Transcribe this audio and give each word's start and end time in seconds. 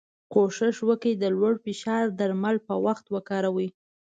کوښښ 0.33 0.77
وکړی 0.89 1.13
د 1.17 1.23
لوړ 1.35 1.53
فشار 1.65 2.03
درمل 2.19 2.55
په 2.67 2.73
وخت 2.85 3.05
وکاروی. 3.15 3.69